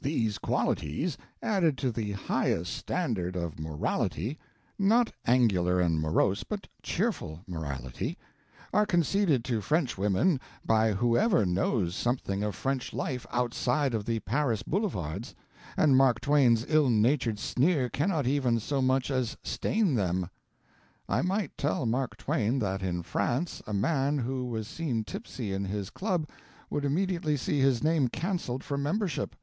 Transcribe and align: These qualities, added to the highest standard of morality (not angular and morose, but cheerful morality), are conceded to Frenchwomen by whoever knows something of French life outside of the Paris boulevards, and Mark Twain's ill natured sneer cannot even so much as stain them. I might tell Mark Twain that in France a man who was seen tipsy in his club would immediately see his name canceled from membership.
These 0.00 0.38
qualities, 0.38 1.16
added 1.42 1.78
to 1.78 1.90
the 1.92 2.12
highest 2.12 2.72
standard 2.72 3.36
of 3.36 3.58
morality 3.60 4.36
(not 4.78 5.12
angular 5.26 5.80
and 5.80 5.98
morose, 6.00 6.42
but 6.44 6.66
cheerful 6.82 7.40
morality), 7.46 8.18
are 8.72 8.86
conceded 8.86 9.44
to 9.46 9.60
Frenchwomen 9.60 10.40
by 10.64 10.92
whoever 10.92 11.46
knows 11.46 11.94
something 11.94 12.42
of 12.42 12.54
French 12.56 12.92
life 12.92 13.26
outside 13.32 13.94
of 13.94 14.04
the 14.04 14.18
Paris 14.20 14.62
boulevards, 14.64 15.36
and 15.76 15.96
Mark 15.96 16.20
Twain's 16.20 16.64
ill 16.68 16.90
natured 16.90 17.38
sneer 17.38 17.88
cannot 17.88 18.26
even 18.26 18.58
so 18.58 18.82
much 18.82 19.10
as 19.10 19.36
stain 19.42 19.94
them. 19.94 20.28
I 21.08 21.22
might 21.22 21.56
tell 21.56 21.86
Mark 21.86 22.16
Twain 22.16 22.58
that 22.60 22.82
in 22.82 23.02
France 23.02 23.62
a 23.68 23.74
man 23.74 24.18
who 24.18 24.46
was 24.46 24.66
seen 24.66 25.02
tipsy 25.04 25.52
in 25.52 25.64
his 25.64 25.90
club 25.90 26.28
would 26.70 26.84
immediately 26.84 27.36
see 27.36 27.60
his 27.60 27.82
name 27.84 28.08
canceled 28.08 28.62
from 28.64 28.82
membership. 28.82 29.34